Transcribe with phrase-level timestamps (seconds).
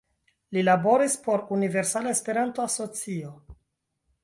[0.55, 3.33] Li laboris por Universala Esperanto Asocio.